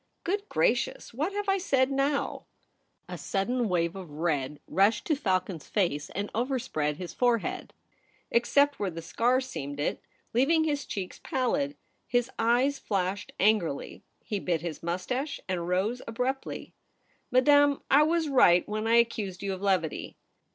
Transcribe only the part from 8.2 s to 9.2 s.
except where the